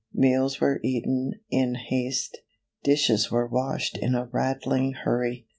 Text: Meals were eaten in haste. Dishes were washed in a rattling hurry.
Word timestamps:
Meals 0.15 0.59
were 0.59 0.79
eaten 0.83 1.33
in 1.51 1.75
haste. 1.75 2.39
Dishes 2.83 3.29
were 3.29 3.45
washed 3.45 3.99
in 3.99 4.15
a 4.15 4.25
rattling 4.31 4.93
hurry. 4.93 5.45